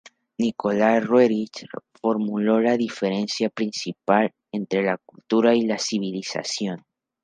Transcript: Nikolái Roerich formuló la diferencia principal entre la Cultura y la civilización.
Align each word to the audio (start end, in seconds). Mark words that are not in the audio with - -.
Nikolái 0.43 0.99
Roerich 1.03 1.67
formuló 2.01 2.59
la 2.59 2.75
diferencia 2.75 3.51
principal 3.51 4.33
entre 4.51 4.81
la 4.83 4.97
Cultura 4.97 5.53
y 5.53 5.67
la 5.67 5.77
civilización. 5.77 6.83